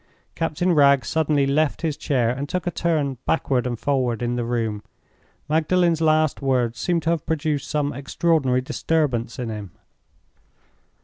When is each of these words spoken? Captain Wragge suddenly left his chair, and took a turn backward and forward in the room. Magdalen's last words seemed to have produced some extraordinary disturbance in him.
Captain 0.33 0.73
Wragge 0.73 1.05
suddenly 1.05 1.45
left 1.45 1.83
his 1.83 1.95
chair, 1.95 2.31
and 2.31 2.49
took 2.49 2.65
a 2.65 2.71
turn 2.71 3.19
backward 3.27 3.67
and 3.67 3.77
forward 3.77 4.23
in 4.23 4.35
the 4.35 4.43
room. 4.43 4.81
Magdalen's 5.47 6.01
last 6.01 6.41
words 6.41 6.79
seemed 6.79 7.03
to 7.03 7.11
have 7.11 7.23
produced 7.27 7.69
some 7.69 7.93
extraordinary 7.93 8.61
disturbance 8.61 9.37
in 9.37 9.49
him. 9.49 9.69